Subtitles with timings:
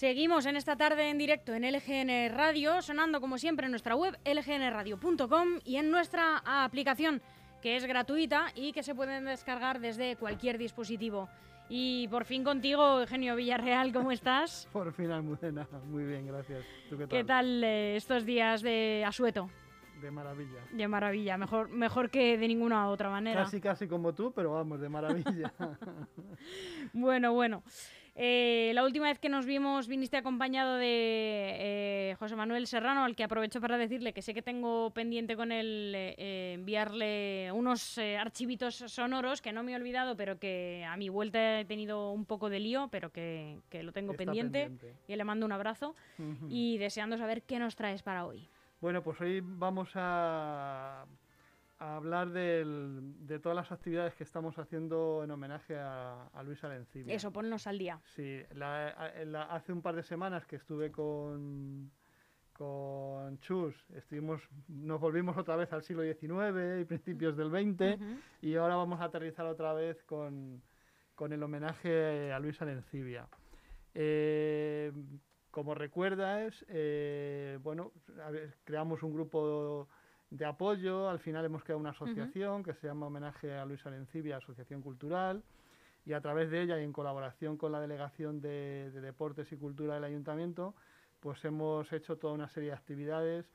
[0.00, 4.18] Seguimos en esta tarde en directo en LGN Radio, sonando como siempre en nuestra web
[4.24, 7.20] lgnradio.com y en nuestra aplicación
[7.60, 11.28] que es gratuita y que se pueden descargar desde cualquier dispositivo.
[11.68, 14.66] Y por fin contigo, Eugenio Villarreal, ¿cómo estás?
[14.72, 15.68] por fin, Almudena.
[15.84, 16.64] Muy bien, gracias.
[16.88, 17.18] ¿Tú qué tal?
[17.18, 19.50] ¿Qué tal eh, estos días de asueto?
[20.00, 20.60] De maravilla.
[20.72, 23.42] De maravilla, mejor, mejor que de ninguna otra manera.
[23.42, 25.52] Casi, casi como tú, pero vamos, de maravilla.
[26.94, 27.62] bueno, bueno.
[28.22, 33.16] Eh, la última vez que nos vimos viniste acompañado de eh, José Manuel Serrano, al
[33.16, 38.74] que aprovecho para decirle que sé que tengo pendiente con él eh, enviarle unos archivitos
[38.74, 42.50] sonoros que no me he olvidado, pero que a mi vuelta he tenido un poco
[42.50, 44.70] de lío, pero que, lo tengo pendiente,
[45.08, 45.96] Y le mando un abrazo
[46.50, 48.50] y deseando saber qué nos traes para hoy.
[48.82, 51.06] Bueno, pues hoy vamos a
[51.80, 57.14] a hablar de todas las actividades que estamos haciendo en homenaje a, Luis Alencibia.
[57.14, 57.98] Eso, ponnos al día.
[58.04, 58.42] Sí,
[59.48, 61.90] hace un par de semanas que estuve con,
[62.52, 67.98] con Chus, estuvimos, nos volvimos otra vez al siglo XIX y principios del XX
[68.42, 70.62] y ahora vamos a aterrizar otra vez con,
[71.18, 73.26] el homenaje a Luis Alencibia.
[73.94, 74.92] Eh,
[75.50, 77.92] como recuerdas, eh, bueno,
[78.64, 79.88] creamos un grupo
[80.30, 81.08] de apoyo.
[81.08, 85.42] Al final hemos creado una asociación que se llama Homenaje a Luis Alencibia, Asociación Cultural,
[86.06, 89.94] y a través de ella y en colaboración con la Delegación de, Deportes y Cultura
[89.94, 90.74] del Ayuntamiento,
[91.20, 93.50] pues hemos hecho toda una serie de actividades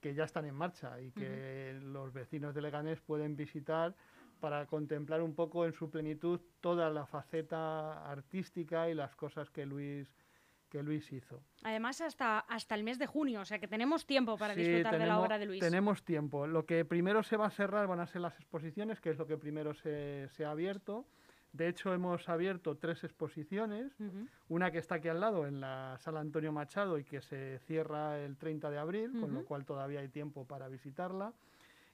[0.00, 3.94] que ya están en marcha y que los vecinos de Leganés pueden visitar
[4.40, 9.64] para contemplar un poco en su plenitud toda la faceta artística y las cosas que
[9.64, 10.12] Luis
[10.68, 11.42] que Luis hizo.
[11.62, 15.06] Además, hasta, hasta el mes de junio, o sea que tenemos tiempo para disfrutar de
[15.06, 15.60] la obra de Luis.
[15.60, 16.46] Tenemos tiempo.
[16.46, 19.26] Lo que primero se va a cerrar van a ser las exposiciones, que es lo
[19.26, 21.06] que primero se, ha abierto.
[21.52, 23.96] De hecho, hemos abierto tres exposiciones,
[24.48, 28.18] una que está aquí al lado, en la sala Antonio Machado, y que se cierra
[28.18, 31.32] el 30 de abril, con lo cual todavía hay tiempo para visitarla.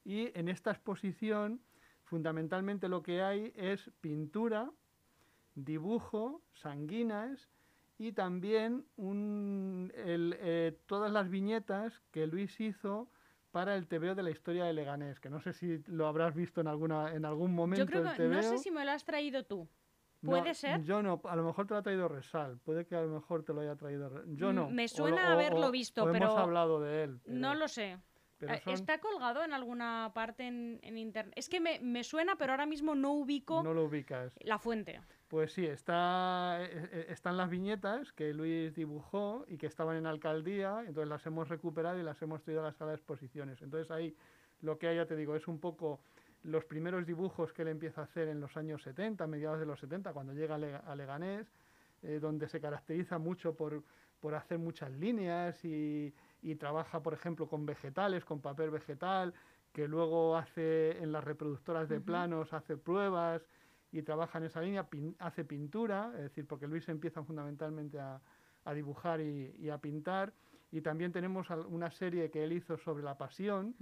[0.04, 1.60] Y en esta exposición,
[2.04, 4.71] fundamentalmente lo que hay es pintura,
[5.54, 7.49] dibujo, sanguinas,
[7.98, 8.84] y también
[9.94, 13.08] eh, todas las viñetas que Luis hizo
[13.50, 16.60] para el TVO de la historia de Leganés, que no sé si lo habrás visto
[16.60, 17.84] en alguna en algún momento.
[17.84, 19.69] Yo creo que no sé si me lo has traído tú.
[20.25, 20.82] ¿Puede ser?
[20.84, 23.44] Yo no, a lo mejor te lo ha traído Resal, puede que a lo mejor
[23.44, 24.24] te lo haya traído.
[24.26, 24.70] Yo no.
[24.70, 26.26] Me suena haberlo visto, pero.
[26.26, 27.20] Hemos hablado de él.
[27.26, 27.98] No lo sé.
[28.41, 31.32] Eh, ¿Está colgado en alguna parte en, internet?
[31.36, 33.62] Es que me, me, suena, pero ahora mismo no ubico.
[33.62, 34.32] No lo ubicas.
[34.41, 35.00] La fuente.
[35.32, 40.04] Pues sí, está, eh, eh, están las viñetas que Luis dibujó y que estaban en
[40.04, 43.62] alcaldía, entonces las hemos recuperado y las hemos traído a la sala de exposiciones.
[43.62, 44.15] Entonces ahí
[44.60, 46.00] lo que hay, ya te digo, es un poco
[46.42, 49.81] los primeros dibujos que él empieza a hacer en los años 70, mediados de los
[49.81, 51.50] 70, cuando llega a Leganés,
[52.03, 53.82] eh, donde se caracteriza mucho por,
[54.21, 59.32] por hacer muchas líneas y, y, trabaja, por ejemplo, con vegetales, con papel vegetal,
[59.72, 63.48] que luego hace en las reproductoras de planos, hace pruebas
[63.92, 64.88] y trabaja en esa línea,
[65.19, 68.20] hace pintura, es decir, porque Luis empieza fundamentalmente a,
[68.75, 70.32] dibujar y, a pintar.
[70.70, 73.76] Y también tenemos una serie que él hizo sobre la pasión,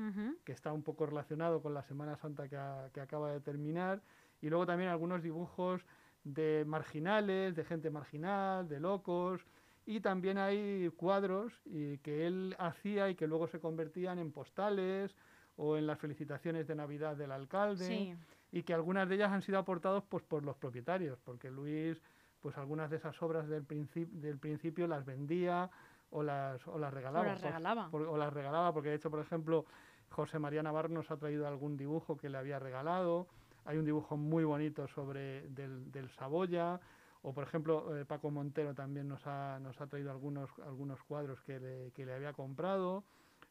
[0.45, 4.03] que está un poco relacionado con la Semana Santa que, acaba de terminar.
[4.43, 5.83] Y luego también algunos dibujos
[6.25, 9.47] de marginales, de gente marginal, de locos.
[9.87, 15.15] Y también hay cuadros y, que él hacía y que luego se convertían en postales
[15.57, 17.87] o en las felicitaciones de Navidad del alcalde.
[17.87, 18.17] Sí
[18.53, 22.01] y que algunas de ellas han sido aportados pues, por los propietarios, porque Luis,
[22.41, 25.71] pues algunas de esas obras del, del principio las vendía
[26.11, 27.27] o las, o las regalaba.
[27.27, 27.89] O las regalaba.
[27.93, 29.65] o las regalaba, porque de hecho, por ejemplo,
[30.11, 33.29] José María Navarro nos ha traído algún dibujo que le había regalado.
[33.65, 36.81] Hay un dibujo muy bonito sobre del, del Saboya.
[37.23, 41.41] O, por ejemplo, eh, Paco Montero también nos ha, nos ha traído algunos, algunos cuadros
[41.43, 43.05] que le, que le había comprado.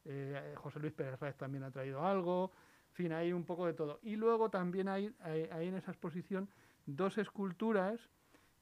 [0.05, 2.51] Eh, José Luis Pérez Reyes también ha traído algo
[2.91, 3.99] fin, hay un poco de todo.
[4.03, 6.49] Y luego también hay, hay, en esa exposición
[6.85, 7.99] dos esculturas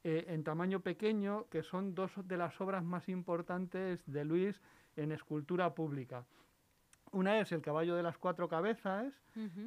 [0.03, 4.62] eh, en tamaño pequeño que son dos de las obras más importantes de Luis
[4.95, 6.25] en escultura pública.
[7.12, 9.13] Una es el caballo de las cuatro cabezas,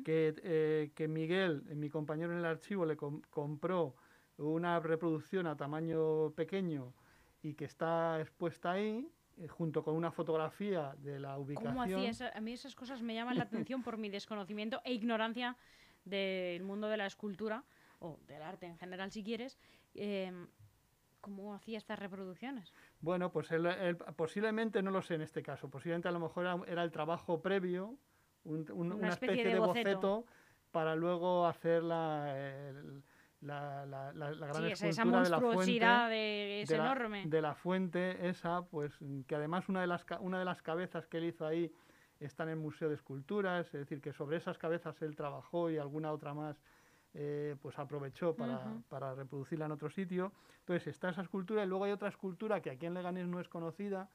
[0.05, 3.95] que, eh, que, Miguel, mi compañero en el archivo, le compró
[4.37, 6.93] una reproducción a tamaño pequeño
[7.43, 9.09] y que está expuesta ahí.
[9.41, 11.73] Eh, junto con una fotografía de la ubicación.
[11.73, 15.57] ¿Cómo hacía A mí esas cosas me llaman la atención por mi desconocimiento e ignorancia
[16.05, 17.65] del mundo de la escultura,
[18.01, 19.59] o del arte en general si quieres.
[19.95, 20.49] Em,
[21.21, 22.73] ¿Cómo hacía estas reproducciones?
[23.01, 23.49] Bueno, pues
[24.17, 27.99] posiblemente, no lo sé en este caso, posiblemente a lo mejor era, el trabajo previo,
[28.45, 30.25] una, especie, de boceto,
[30.71, 32.35] para luego hacer la,
[33.41, 36.69] la, la, la, la gran Sí, esa, esa escultura de la fuente monstruosidad de, es
[36.69, 37.25] de enorme.
[37.27, 38.93] de la fuente esa, pues
[39.27, 41.73] que además una de las una de las cabezas que él hizo ahí
[42.19, 45.79] está en el Museo de Esculturas, es decir, que sobre esas cabezas él trabajó y
[45.79, 46.61] alguna otra más
[47.15, 50.33] eh, pues aprovechó para, para reproducirla en otro sitio.
[50.61, 53.49] Entonces está esa escultura y luego hay otra escultura que aquí en Leganés no es
[53.49, 54.11] conocida,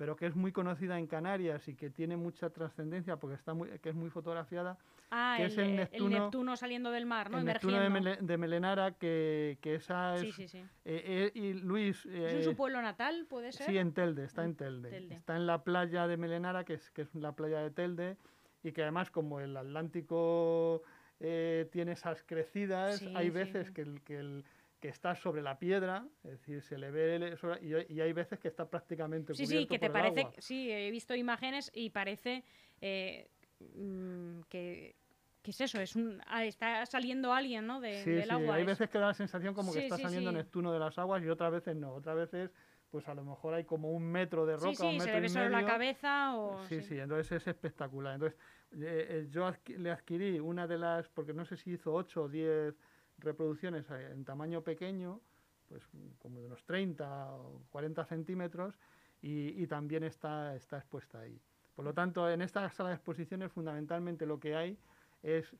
[0.00, 3.68] pero que es muy conocida en Canarias y que tiene mucha trascendencia porque está muy,
[3.80, 4.78] que es muy fotografiada,
[5.10, 7.36] ah, que el, es el el Neptuno- Neptuno saliendo del mar, ¿no?
[7.36, 7.90] el Neptuno de.
[7.90, 10.22] Mele- de Melenara, que, que esa es...
[10.22, 10.58] Sí, sí, sí.
[10.86, 12.06] eh, eh, y Luis...
[12.06, 13.66] ¿Es en eh, su pueblo natal, puede ser?
[13.66, 14.88] Sí, en Telde, está en Telde.
[14.88, 15.16] Telde.
[15.16, 18.16] Está en la playa de Melenara, que es, que es la playa de Telde,
[18.62, 20.80] y que además como el Atlántico
[21.20, 24.44] eh, tiene esas crecidas, hay veces que, el, que, el-
[24.80, 28.00] que está sobre la piedra, es decir, se le ve, el- sobre- y, hay- y
[28.00, 30.32] hay veces que está prácticamente Sí, sí, cubierto que te parece, agua.
[30.38, 32.42] sí, he visto imágenes y parece
[32.80, 33.28] eh,
[33.76, 34.94] mm, que,
[35.42, 37.80] que es eso, es un, ah, está saliendo alguien, ¿no?
[37.80, 38.54] De- Sí, del sí, agua.
[38.56, 40.36] hay es- veces que da la sensación como que Sí, está sí, saliendo sí.
[40.38, 41.92] Neptuno de las aguas y otras veces no.
[41.94, 42.50] Otras veces,
[42.90, 45.14] pues a lo mejor hay como un metro de roca, sí, un sí, metro se
[45.14, 46.64] le ve solo la cabeza o...
[46.68, 48.14] Sí, sí, entonces es espectacular.
[48.14, 48.38] Entonces,
[48.72, 52.28] eh, eh, yo le adquirí una de las, porque no sé si hizo 8 o
[52.28, 52.74] 10
[53.20, 55.20] reproducciones eh, en tamaño pequeño,
[55.68, 55.82] pues
[56.18, 58.78] como de unos 30 o 40 centímetros,
[59.22, 61.38] y, también está, está expuesta ahí.
[61.76, 64.78] Por lo tanto, en esta sala de exposiciones fundamentalmente lo que hay
[65.22, 65.54] es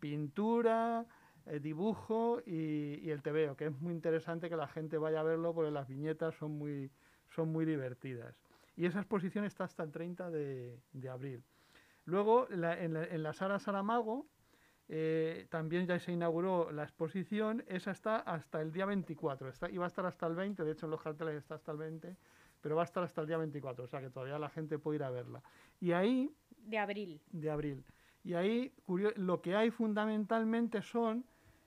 [0.00, 1.06] pintura,
[1.46, 5.54] eh, dibujo y, el tebeo, que es muy interesante que la gente vaya a verlo
[5.54, 6.90] porque las viñetas son muy,
[7.30, 8.36] son muy divertidas.
[8.76, 10.78] Y esa exposición está hasta el 30 de,
[11.10, 11.42] abril.
[12.04, 14.26] Luego, en, la, en la sala Saramago,
[14.88, 19.84] eh, también ya se inauguró la exposición, esa está hasta el día 24, está, iba
[19.84, 22.16] a estar hasta el 20, de hecho en los carteles está hasta el 20,
[22.60, 24.96] pero va a estar hasta el día 24, o sea que todavía la gente puede
[24.96, 25.42] ir a verla.
[25.80, 27.20] Y ahí De abril.
[27.30, 27.84] de abril.
[28.24, 28.72] Y ahí
[29.16, 31.24] lo que hay fundamentalmente son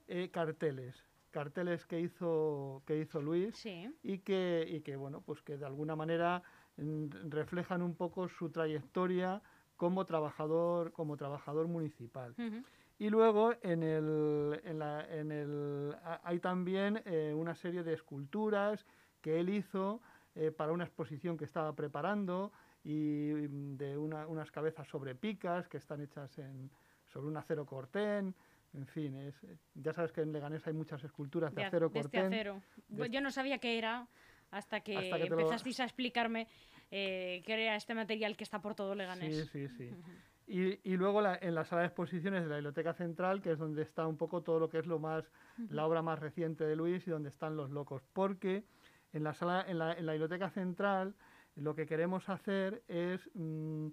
[0.08, 3.90] eh, carteles, carteles que hizo, que hizo Luis Sí.
[4.04, 6.42] y que, y que, bueno, pues que de alguna manera
[6.78, 9.42] mm, reflejan un poco su trayectoria
[9.78, 12.32] como trabajador, como trabajador municipal.
[12.38, 12.62] Ujú.
[13.00, 17.94] Y luego en el, en la- en el, ha- hay también eh, una serie de
[17.94, 18.86] esculturas
[19.22, 20.02] que él hizo
[20.36, 22.52] eh, para una exposición que estaba preparando
[22.84, 26.70] y mm, de una- unas cabezas sobre picas que están hechas en,
[27.06, 28.36] sobre un acero cortén.
[28.74, 29.34] En fin, es,
[29.76, 32.34] ya sabes que en Leganés hay muchas esculturas de, De, acero de este cortén.
[32.34, 32.54] acero.
[32.56, 32.62] de
[32.98, 34.08] Pues este- Yo no sabía qué era
[34.52, 36.48] hasta que, Hasta que te lo- empezasteis a explicarme
[36.92, 39.50] eh, qué era este material que está por todo Leganés.
[39.52, 39.96] Sí, sí, sí.
[40.52, 43.60] Y, y luego la- en la sala de exposiciones de la Biblioteca Central, que es
[43.60, 45.24] donde está un poco todo lo que es lo más,
[45.70, 48.02] la obra más reciente de Luis y donde están los locos.
[48.14, 48.64] Porque
[49.14, 51.14] en la sala, en la, en la Biblioteca Central,
[51.56, 53.88] lo que queremos hacer es mm,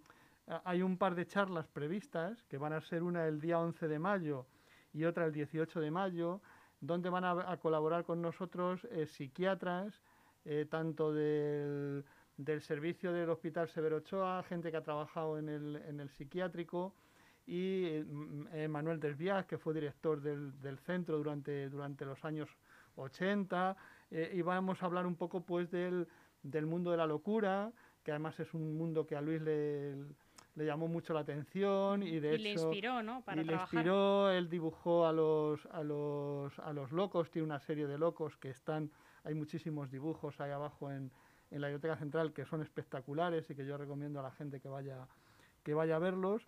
[0.64, 3.98] hay un par de charlas previstas, que van a ser una el día 11 de
[3.98, 4.46] mayo
[4.94, 6.40] y otra el 18 de mayo,
[6.80, 10.00] donde van a, a colaborar con nosotros eh, psiquiatras,
[10.46, 12.04] eh, tanto del,
[12.37, 16.95] del servicio del Hospital Severo Ochoa, gente que ha trabajado en el, en el psiquiátrico,
[17.47, 22.25] y eh, m- eh, Manuel Desvías, que fue director del, del centro durante, durante los
[22.25, 22.49] años
[22.97, 23.76] 80,
[24.11, 26.07] eh, y vamos a hablar un poco pues del,
[26.43, 29.95] del mundo de la locura, que además es un mundo que a Luis le,
[30.57, 33.23] le llamó mucho la atención y de y le inspiró, ¿no?
[33.23, 37.61] Para y le inspiró, él dibujó a los, a los, a los locos, tiene una
[37.61, 38.90] serie de locos que están,
[39.25, 41.11] hay muchísimos dibujos ahí abajo en,
[41.50, 44.68] en la Biblioteca Central que son espectaculares y que yo recomiendo a la gente que
[44.68, 45.06] vaya,
[45.62, 46.46] que vaya a verlos.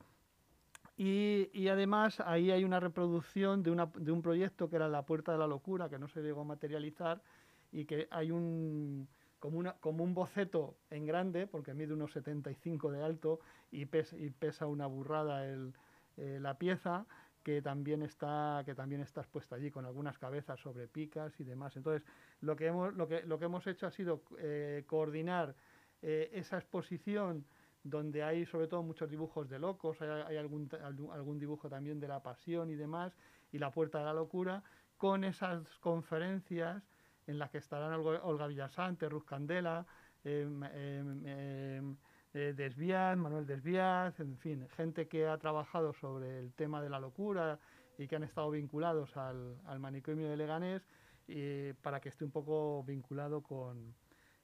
[0.96, 5.02] Y, y además ahí hay una reproducción de, una, de un proyecto que era La
[5.02, 7.22] Puerta de la Locura, que no se llegó a materializar,
[7.70, 9.06] y que hay un,
[9.38, 13.40] como, una, como un boceto en grande, porque mide unos 75 de alto
[13.70, 15.72] y pesa, y pesa una burrada el,
[16.16, 17.06] eh, la pieza,
[17.44, 21.76] que también está que también está expuesta allí con algunas cabezas sobre picas y demás.
[21.76, 22.06] Entonces,
[22.40, 25.54] lo que hemos lo que lo que hemos hecho ha sido eh, coordinar
[26.02, 27.44] eh, esa exposición
[27.82, 30.68] donde hay sobre todo muchos dibujos de locos, hay, algún,
[31.12, 33.12] algún dibujo también de la pasión y demás,
[33.52, 34.62] y la puerta de la locura,
[34.96, 36.82] con esas conferencias
[37.26, 39.86] en las que estarán Olga, Villasante, Ruz Candela,
[40.24, 41.96] em, em, em,
[42.34, 47.00] eh, Desvíaz, Manuel Desvíaz, en fin, gente que ha trabajado sobre el tema de la
[47.00, 47.58] locura
[47.96, 50.82] y que han estado vinculados al, al manicomio de Leganés
[51.28, 53.94] y para que esté un poco vinculado con,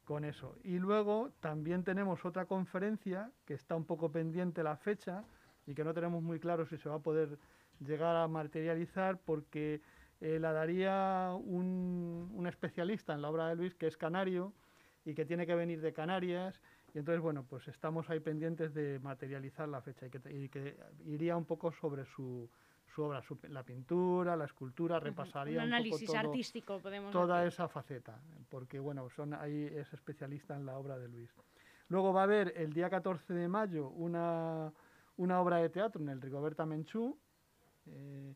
[0.04, 0.56] con eso.
[0.62, 5.24] Y luego también tenemos otra conferencia que está un poco pendiente la fecha
[5.66, 7.38] y que no tenemos muy claro si se va a poder
[7.80, 9.80] llegar a materializar porque
[10.20, 14.52] eh, la daría un, un especialista en la obra de Luis que es canario
[15.04, 16.60] y que tiene que venir de Canarias
[16.94, 20.76] y entonces, bueno, pues estamos ahí pendientes de materializar la fecha y que, y que
[21.04, 22.48] iría un poco sobre su,
[22.94, 27.44] su obra, la pintura, la escultura, repasaría un análisis un poco todo, artístico, podemos toda
[27.44, 31.30] esa faceta, porque bueno, son ahí es especialista en la obra de Luis.
[31.88, 34.72] Luego va a haber el día 14 de mayo una,
[35.16, 37.18] una obra de teatro en el Rigoberta Menchú.
[37.86, 38.34] Eh,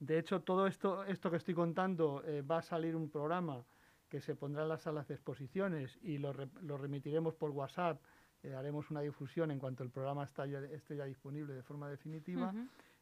[0.00, 3.64] de hecho, todo esto, esto que estoy contando eh, va a salir un programa
[4.08, 8.00] que se pondrá en las salas de exposiciones y lo, lo remitiremos por WhatsApp.
[8.42, 11.88] Eh, haremos una difusión en cuanto el programa está ya, esté ya disponible de forma
[11.88, 12.52] definitiva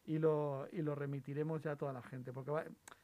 [0.09, 2.51] y, lo, y lo remitiremos ya a toda la gente, porque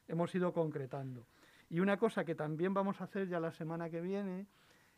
[0.08, 1.24] hemos ido concretando.
[1.70, 4.46] Y una cosa que también vamos a hacer ya la semana que viene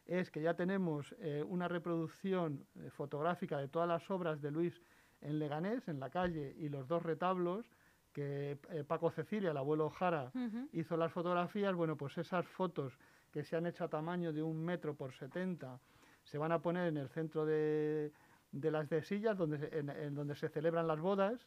[0.07, 4.81] es que ya tenemos eh, una reproducción eh, fotográfica de todas las obras de Luis
[5.21, 7.67] en Leganés, en la calle, y los dos retablos
[8.15, 10.33] que eh, Paco Cecilia, el abuelo Jara,
[10.73, 11.75] hizo las fotografías.
[11.75, 12.99] Bueno, pues esas fotos
[13.31, 15.79] que se han hecho a tamaño de un metro por 70
[16.25, 18.12] se van a poner en el centro de,
[18.52, 21.47] de las de sillas donde, en, donde se celebran las bodas.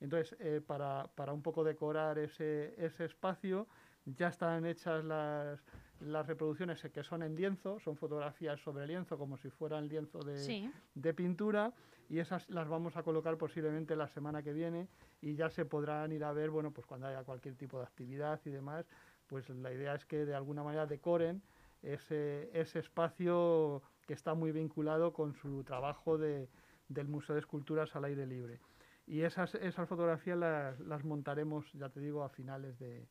[0.00, 3.66] Entonces, para, para, un poco decorar ese, ese espacio,
[4.04, 5.60] ya están hechas las,
[6.00, 10.70] las reproducciones que son en lienzo, son fotografías sobre lienzo, como si fueran lienzo de,
[10.94, 11.72] de, pintura,
[12.08, 14.88] y esas las vamos a colocar posiblemente la semana que viene
[15.22, 18.40] y ya se podrán ir a ver, bueno, pues cuando haya cualquier tipo de actividad
[18.44, 18.86] y demás,
[19.26, 21.42] pues la idea es que de alguna manera decoren
[21.82, 26.48] ese, ese espacio que está muy vinculado con su trabajo de,
[26.88, 28.60] del Museo de Esculturas al aire libre.
[29.06, 33.06] Y esas, esas fotografías las, montaremos, ya te digo, a finales de,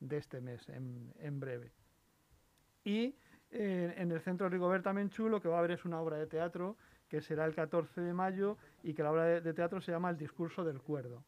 [0.00, 1.72] de este mes, en, en breve.
[2.84, 3.14] Y
[3.50, 6.26] eh, en el Centro Rigoberta Menchú lo que va a haber es una obra de
[6.26, 6.76] teatro
[7.08, 10.18] que será el 14 de mayo y que la obra de, teatro se llama El
[10.18, 11.24] discurso del cuerdo.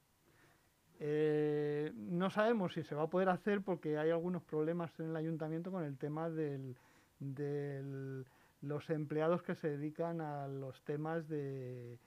[0.98, 5.16] Eh, no sabemos si se va a poder hacer porque hay algunos problemas en el
[5.16, 6.74] ayuntamiento con el tema de
[8.62, 11.98] los empleados que se dedican a los temas de,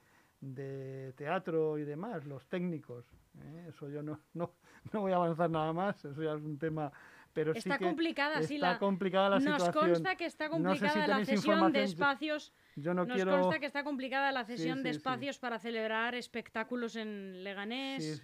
[1.16, 3.06] teatro y demás, los técnicos.
[3.42, 3.68] ¿eh?
[3.70, 4.54] Eso yo no, no,
[4.92, 6.92] no voy a avanzar nada más, eso ya es un tema
[7.34, 9.90] pero está sí complicada, está sí, la, complicada la nos situación.
[9.90, 12.54] consta que está complicada la cesión de espacios.
[12.76, 13.40] Yo no nos quiero...
[13.40, 18.22] consta que está complicada la cesión Sí, de espacios para celebrar espectáculos en Leganés.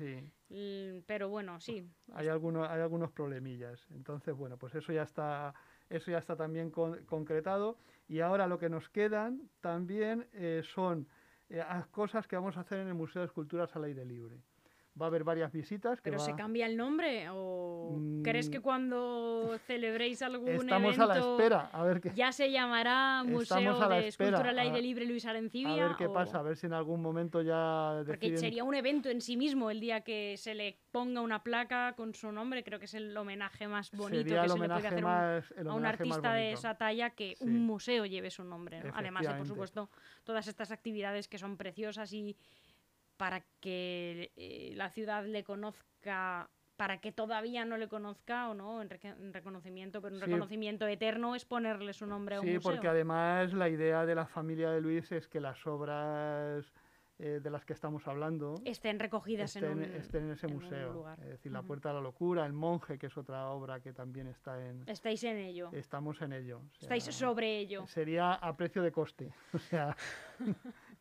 [1.08, 1.88] Pero bueno, sí.
[2.14, 3.86] Hay algunos, hay algunos problemillas.
[3.92, 5.54] Entonces, bueno, pues eso ya está,
[5.90, 7.78] eso ya está también con- concretado.
[8.08, 11.08] Y ahora lo que nos quedan también eh, son
[11.50, 14.44] eh, as- cosas que vamos a hacer en el Museo de Esculturas al aire libre.
[15.00, 16.02] Va a haber varias visitas.
[16.02, 17.28] Que ¿Pero se cambia el nombre?
[17.32, 18.62] ¿O crees que Mm.
[18.62, 23.82] cuando celebréis algún Estamos evento a la espera, a ver qué, ya se llamará Museo
[23.82, 25.88] a de Escultura al Aire a- Libre Luis a Arencibia?
[25.88, 29.10] ver qué o- pasa, a ver si en algún momento ya Porque sería un evento
[29.10, 32.64] en sí mismo el día que se le ponga una placa con su nombre.
[32.64, 35.86] Creo que es el homenaje más bonito sería que se le puede hacer a un-
[35.86, 37.44] a artista de esa talla que Sí.
[37.46, 38.82] un museo lleve su nombre.
[38.84, 38.92] ¿no?
[38.96, 39.90] Además de, por supuesto,
[40.26, 42.36] todas estas actividades que son preciosas y
[43.20, 48.82] para que eh, la ciudad le conozca, para que todavía no le conozca o no,
[48.82, 48.90] en,
[49.34, 50.26] reconocimiento, pero un Sí.
[50.28, 52.72] reconocimiento eterno es ponerle su nombre a un Sí, museo.
[52.72, 56.72] porque además la idea de la familia de Luis es que las obras
[57.22, 60.54] eh, de las que estamos hablando Estén recogidas estén, en un, estén en ese en
[60.54, 60.94] museo.
[60.94, 61.20] lugar.
[61.20, 61.62] Es decir, La.
[61.62, 64.88] Puerta de la Locura, El Monje, que es otra obra que también está en...
[64.88, 65.70] Estáis en ello.
[65.74, 66.60] Estamos en ello.
[66.60, 67.86] o Estáis sobre ello.
[67.88, 69.34] Sería a precio de coste.
[69.54, 69.94] O sea,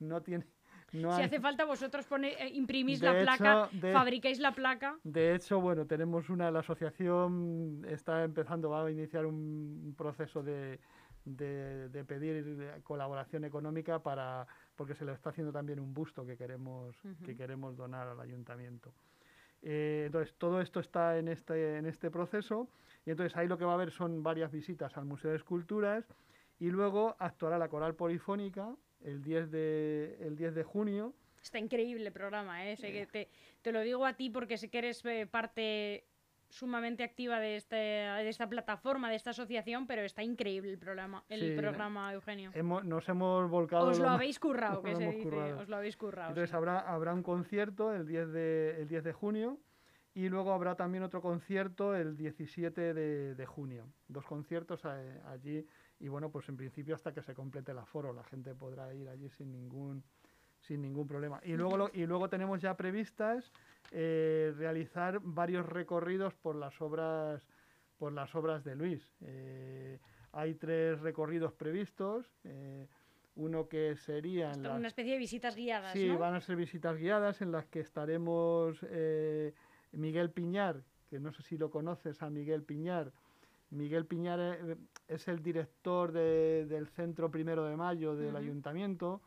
[0.00, 0.44] no tiene...
[0.92, 4.52] No Si hay- hace falta, vosotros pone- eh, imprimís De la placa, de- fabricáis la
[4.52, 4.97] placa.
[5.04, 10.78] De hecho, bueno, tenemos una, la asociación está empezando, va a iniciar un proceso de,
[11.26, 16.37] de, de pedir colaboración económica para, porque se le está haciendo también un busto que
[16.38, 18.92] queremos, que queremos donar al ayuntamiento.
[19.61, 22.68] Eh, entonces, todo esto está en este, en este proceso
[23.04, 26.04] y entonces ahí lo que va a haber son varias visitas al Museo de Esculturas
[26.61, 32.07] y luego actuará la Coral Polifónica el 10 de, el 10 de junio Está increíble
[32.07, 32.76] el programa, ¿eh?
[32.76, 33.28] Sé que te,
[33.62, 36.05] te lo digo a ti porque sé que eres eh, parte
[36.50, 41.23] sumamente activa de, este, de esta plataforma, de esta asociación, pero está increíble el programa,
[41.28, 42.50] el Sí, programa, Eugenio.
[42.55, 43.87] hemos, nos hemos volcado...
[43.88, 45.23] Os lo más- habéis currado, que se dice.
[45.23, 45.59] currado.
[45.61, 46.28] Os lo habéis currado.
[46.31, 46.57] Entonces sí.
[46.57, 49.59] habrá, habrá un concierto el 10, de, el 10 de junio
[50.14, 53.87] y luego habrá también otro concierto el 17 de, de junio.
[54.09, 55.64] Dos conciertos eh, allí
[56.00, 59.09] y bueno, pues en principio hasta que se complete el aforo, la gente podrá ir
[59.09, 60.02] allí sin ningún
[60.61, 61.40] sin ningún problema.
[61.45, 63.52] Y luego, lo- y luego tenemos ya previstas
[63.93, 67.43] eh, realizar varios recorridos por las obras
[67.97, 69.02] por las obras de Luis.
[69.23, 69.99] Eh,
[70.33, 72.26] hay tres recorridos previstos.
[72.45, 72.87] eh,
[73.37, 76.19] uno que sería las- Una especie de visitas guiadas, Sí, ¿no?
[76.19, 78.83] van a ser visitas guiadas en las que estaremos
[79.93, 83.12] Miguel Piñar, que no sé si lo conoces a Miguel Piñar.
[83.71, 84.76] Miguel Piñar
[85.09, 88.37] es el director de- del Centro Primero de Mayo del.
[88.37, 89.21] Ayuntamiento,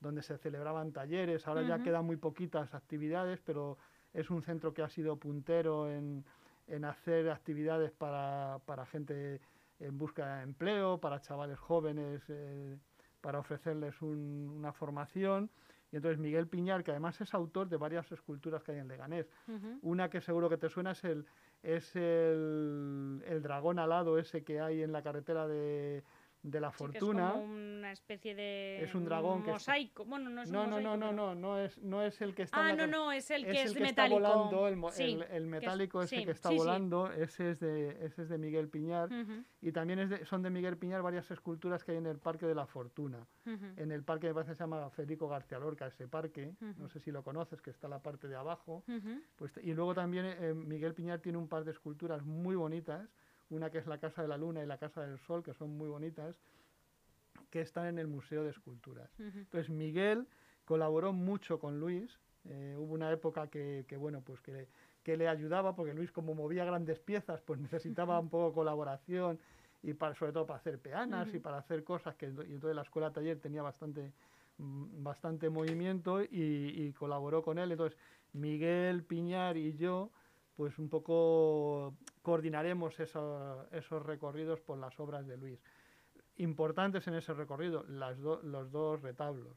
[0.00, 1.46] donde se celebraban talleres.
[1.46, 3.78] Ahora ya quedan muy poquitas actividades, pero
[4.12, 6.24] es un centro que ha sido puntero en,
[6.66, 9.40] en hacer actividades para, para, gente
[9.80, 12.76] en busca de empleo, para chavales jóvenes, eh,
[13.20, 15.50] para ofrecerles un, una formación.
[15.90, 19.26] Y entonces Miguel Piñar, que además es autor de varias esculturas que hay en Leganés.
[19.82, 21.24] Una que seguro que te suena es el,
[21.62, 26.04] es el, el dragón alado ese que hay en la carretera de,
[26.42, 27.28] de la fortuna.
[27.28, 30.04] es como una especie de es un dragón mosaico.
[30.04, 32.34] bueno, no es no, un no, mosaico, no, no, no, no es, no es el
[32.34, 32.64] que está.
[32.64, 34.18] Ah, la no, no, es el es que el es que metálico.
[34.20, 37.60] Está volando, el, mo- Sí, el, el metálico ese sí, que está volando, ese es
[37.60, 39.08] de ese es de Miguel Piñar
[39.60, 42.46] y también es de- son de Miguel Piñar varias esculturas que hay en el Parque
[42.46, 43.26] de la Fortuna.
[43.76, 47.00] En el parque me parece que se llama Federico García Lorca ese parque, no sé
[47.00, 48.84] si lo conoces, que está la parte de abajo.
[49.36, 53.08] Pues, y luego también eh, Miguel Piñar tiene un par de esculturas muy bonitas,
[53.50, 55.76] una que es la Casa de la Luna y la Casa del Sol, que son
[55.76, 56.36] muy bonitas,
[57.50, 59.10] que están en el Museo de Esculturas.
[59.18, 60.26] Entonces Miguel
[60.64, 62.18] colaboró mucho con Luis.
[62.44, 64.68] eh, hubo una época que, que, bueno, pues que,
[65.02, 69.38] que le ayudaba, porque Luis como movía grandes piezas, pues necesitaba un poco de colaboración
[69.82, 72.82] y para, sobre todo para hacer peanas y para hacer cosas que y entonces la
[72.82, 74.12] escuela taller tenía bastante
[74.58, 77.72] mm, bastante movimiento y, y colaboró con él.
[77.72, 77.98] Entonces
[78.32, 80.10] Miguel Piñar y yo
[80.58, 85.60] pues un poco coordinaremos eso- esos recorridos por las obras de Luis.
[86.38, 89.56] Importantes en ese recorrido, las do- los dos retablos.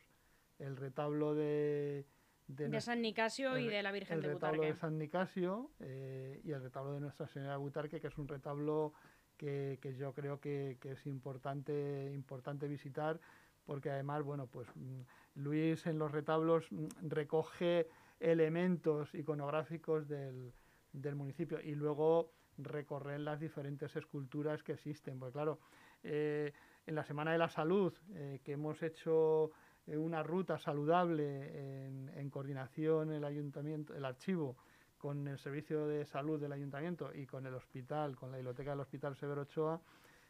[0.60, 2.06] El retablo de,
[2.46, 4.74] de, De nues- San Nicasio y el- de la Virgen el de retablo Butarque.
[4.76, 8.28] de San Nicasio eh, y el retablo de Nuestra Señora de Butarque, que es un
[8.28, 8.94] retablo
[9.38, 13.20] que, que yo creo que, que es importante, importante visitar,
[13.66, 15.02] porque además, bueno, pues mm,
[15.34, 17.88] Luis en los retablos mm, recoge
[18.20, 20.54] elementos iconográficos del,
[20.94, 25.20] del municipio y luego recorrer las diferentes esculturas que existen.
[25.20, 25.60] Porque claro,
[26.04, 26.54] eh,
[26.86, 29.52] en la Semana de la Salud, eh, que hemos hecho
[29.88, 31.88] eh, una ruta saludable
[32.20, 34.58] en, coordinación el ayuntamiento, el archivo
[34.98, 38.82] con el servicio de salud del ayuntamiento y con el hospital, con la biblioteca del
[38.82, 39.82] Hospital Severo Ochoa,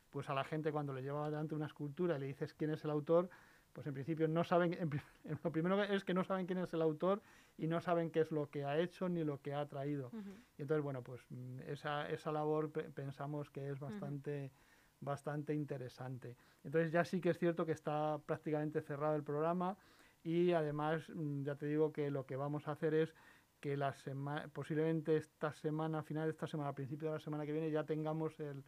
[0.10, 2.84] pues a la gente cuando le llevaba delante una escultura y le dices quién es
[2.86, 3.30] el autor,
[3.74, 4.90] pues en principio no saben, en
[5.44, 7.22] lo primero es que no saben quién es el autor
[7.58, 10.08] y no saben qué es lo que ha hecho ni lo que ha traído.
[10.08, 10.32] Ujú.
[10.58, 14.52] Y entonces, bueno, pues mm, esa, esa labor pe- pensamos que es bastante,
[15.00, 16.36] bastante interesante.
[16.64, 19.78] Entonces ya sí que es cierto que está prácticamente cerrado el programa
[20.24, 23.14] y además mm, ya te digo que lo que vamos a hacer es
[23.60, 27.20] que la sema- posiblemente esta semana, a final de esta semana, a principio de la
[27.20, 28.64] semana que viene, ya tengamos el,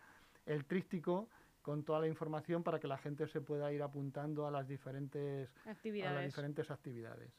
[0.46, 1.30] el tríptico
[1.64, 5.50] con toda la información para que la gente se pueda ir apuntando a las diferentes,
[5.66, 6.26] a las Actividades.
[6.26, 7.32] diferentes actividades.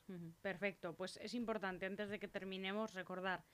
[0.43, 3.45] Perfecto, pues es importante antes de que terminemos recordar,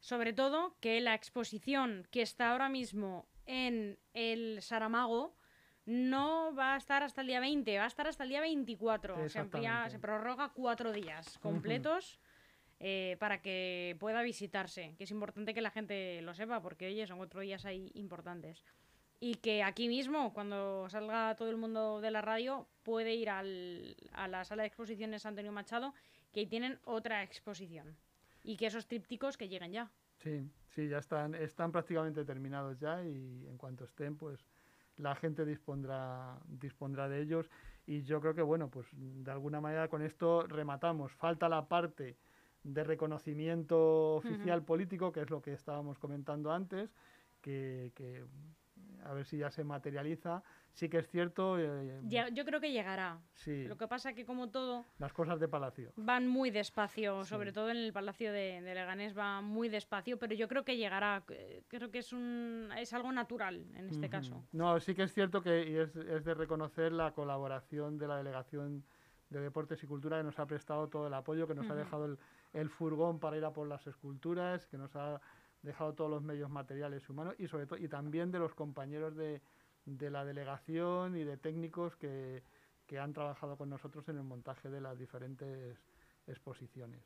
[0.00, 5.34] sobre todo que la exposición que está ahora mismo en el Saramago
[5.86, 9.28] no va a estar hasta el día 20, va a estar hasta el día 24.
[9.28, 12.20] Se, amplía, se prorroga cuatro días completos
[12.80, 17.06] eh, para que pueda visitarse, que es importante que la gente lo sepa porque, oye,
[17.06, 18.64] son cuatro días ahí importantes.
[19.20, 23.96] Y que aquí mismo, cuando salga todo el mundo de la radio, puede ir al-
[24.12, 25.92] a la sala de exposiciones Antonio Machado,
[26.32, 27.96] que ahí tienen otra exposición.
[28.44, 29.90] Y que esos trípticos que lleguen ya.
[30.18, 34.44] Sí, sí, ya están, están prácticamente terminados ya y en cuanto estén, pues
[34.96, 37.50] la gente dispondrá, dispondrá de ellos.
[37.86, 41.12] Y yo creo que, bueno, pues de alguna manera con esto rematamos.
[41.12, 42.16] Falta la parte
[42.62, 46.90] de reconocimiento oficial político, que es lo que estábamos comentando antes,
[47.40, 48.24] que, que
[49.04, 50.42] a ver si ya se materializa.
[50.72, 53.18] Sí que es cierto, eh, Ya- yo creo que llegará.
[53.34, 55.92] sí, Lo que pasa que como todo las cosas de Palacio.
[55.96, 57.30] van muy despacio, Sí.
[57.30, 60.76] sobre todo en el Palacio de, de Leganés va muy despacio, pero yo creo que
[60.76, 61.24] llegará.
[61.30, 64.10] Eh, Creo que es un es algo natural en este Ujú.
[64.10, 64.44] caso.
[64.52, 68.16] No, sí que es cierto que y es, es de reconocer la colaboración de la
[68.18, 68.84] Delegación
[69.30, 71.78] de Deportes y Cultura que nos ha prestado todo el apoyo, que nos ha Ujú.
[71.78, 72.18] dejado el,
[72.54, 75.20] el furgón para ir a por las esculturas, que nos ha
[75.62, 79.40] dejado todos los medios materiales humanos y sobre todo y también de los compañeros de,
[79.84, 82.42] de la delegación y de técnicos que,
[82.86, 85.76] que han trabajado con nosotros en el montaje de las diferentes
[86.26, 87.00] exposiciones.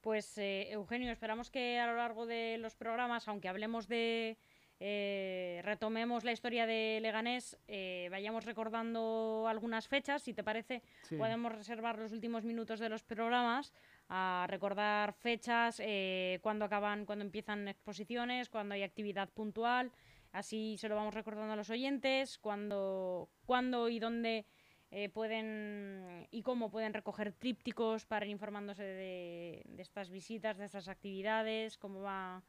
[0.00, 4.36] Pues eh, Eugenio, esperamos que a lo largo de los programas, aunque hablemos de
[4.80, 11.16] eh, retomemos la historia de Leganés, eh, vayamos recordando algunas fechas, si te parece, Sí.
[11.16, 13.72] podemos reservar los últimos minutos de los programas
[14.08, 19.92] a recordar fechas, eh, cuándo acaban, cuándo empiezan exposiciones, cuándo hay actividad puntual,
[20.32, 24.46] así se lo vamos recordando a los oyentes, cuándo, cuándo y dónde
[24.90, 30.64] eh, pueden y cómo pueden recoger trípticos para ir informándose de, de estas visitas, de
[30.64, 32.42] estas actividades, cómo va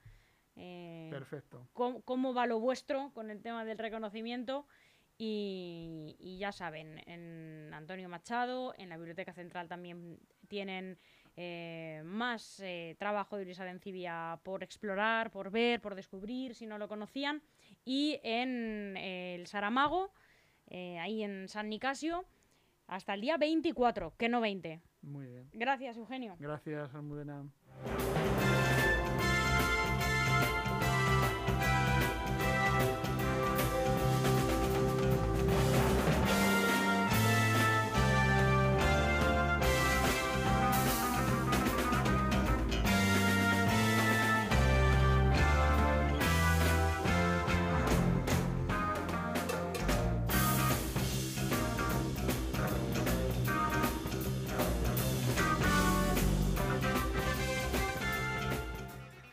[0.55, 1.67] eh, Perfecto.
[1.73, 4.65] cómo, cómo va lo vuestro con el tema del reconocimiento
[5.21, 10.17] Y, ya saben, en Antonio Machado, en la Biblioteca Central también
[10.47, 10.97] tienen
[11.41, 16.77] eh, más eh, trabajo de Luis Arencibia por explorar, por ver, por descubrir, si no
[16.77, 17.41] lo conocían.
[17.85, 20.11] Y en eh, el Saramago,
[20.69, 22.25] ahí en San Nicasio,
[22.87, 24.81] hasta el día 24, que no 20.
[25.01, 25.49] Muy bien.
[25.53, 26.35] Gracias, Eugenio.
[26.39, 27.45] Gracias, Almudena.